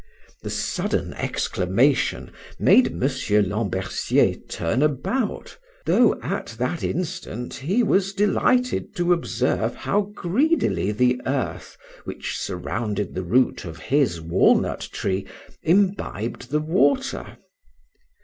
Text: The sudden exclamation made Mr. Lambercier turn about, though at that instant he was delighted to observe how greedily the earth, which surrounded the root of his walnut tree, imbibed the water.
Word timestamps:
The 0.41 0.49
sudden 0.49 1.13
exclamation 1.13 2.31
made 2.57 2.85
Mr. 2.85 3.47
Lambercier 3.47 4.33
turn 4.49 4.81
about, 4.81 5.55
though 5.85 6.19
at 6.23 6.55
that 6.57 6.83
instant 6.83 7.53
he 7.53 7.83
was 7.83 8.11
delighted 8.11 8.95
to 8.95 9.13
observe 9.13 9.75
how 9.75 10.11
greedily 10.15 10.91
the 10.91 11.21
earth, 11.27 11.77
which 12.03 12.35
surrounded 12.35 13.13
the 13.13 13.21
root 13.23 13.63
of 13.63 13.77
his 13.77 14.19
walnut 14.19 14.89
tree, 14.91 15.27
imbibed 15.61 16.49
the 16.49 16.61
water. 16.61 17.37